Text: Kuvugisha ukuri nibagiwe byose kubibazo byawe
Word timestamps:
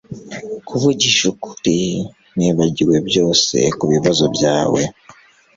Kuvugisha 0.67 1.21
ukuri 1.33 1.79
nibagiwe 2.37 2.95
byose 3.07 3.55
kubibazo 3.77 4.25
byawe 4.35 4.81